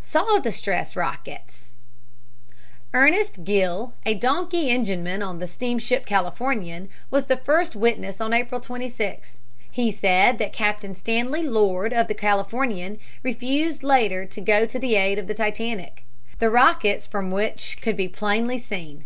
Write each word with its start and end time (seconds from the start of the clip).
SAW 0.00 0.38
DISTRESS 0.38 0.96
ROCKETS 0.96 1.74
Ernest 2.94 3.44
Gill, 3.44 3.92
a 4.06 4.14
donkey 4.14 4.70
engineman 4.70 5.20
on 5.22 5.38
the 5.38 5.46
steamship 5.46 6.06
Californian, 6.06 6.88
was 7.10 7.26
the 7.26 7.36
first 7.36 7.76
witness 7.76 8.18
on 8.18 8.32
April 8.32 8.58
26th. 8.58 9.32
He 9.70 9.90
said 9.90 10.38
that 10.38 10.50
Captain 10.54 10.94
Stanley 10.94 11.42
Lord, 11.42 11.92
of 11.92 12.08
the 12.08 12.14
Californian, 12.14 12.98
refused 13.22 13.82
later 13.82 14.24
to 14.24 14.40
go 14.40 14.64
to 14.64 14.78
the 14.78 14.94
aid 14.94 15.18
of 15.18 15.26
the 15.26 15.34
Titanic, 15.34 16.04
the 16.38 16.48
rockets 16.48 17.04
from 17.06 17.30
which 17.30 17.76
could 17.82 17.94
be 17.98 18.08
plainly 18.08 18.56
seen. 18.58 19.04